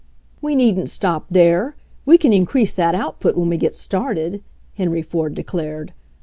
[0.41, 1.75] "We needn't stop there—
[2.07, 4.41] we can increase that output when we get started,"
[4.73, 5.93] Henry Ford de clared.